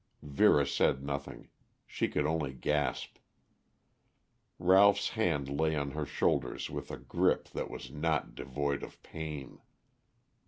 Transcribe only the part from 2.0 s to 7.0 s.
could only gasp. Ralph's hand lay on her shoulder with a